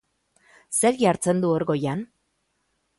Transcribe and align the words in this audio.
Zer 0.79 0.97
jartzen 1.03 1.45
du 1.45 1.53
hor 1.55 1.69
goian? 1.73 2.05